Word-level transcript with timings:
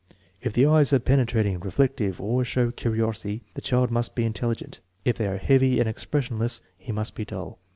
If 0.41 0.53
the 0.53 0.65
eyes 0.65 0.91
are 0.93 0.99
penetrating, 0.99 1.59
reflective, 1.59 2.19
or 2.19 2.43
show 2.43 2.71
curiosity, 2.71 3.43
the 3.53 3.61
child 3.61 3.91
must 3.91 4.15
be 4.15 4.25
intelligent; 4.25 4.79
if 5.05 5.15
they 5.15 5.27
are 5.27 5.37
heavy 5.37 5.79
and 5.79 5.87
expressionless, 5.87 6.59
he 6.75 6.91
must 6.91 7.13
be 7.13 7.23
dull. 7.23 7.59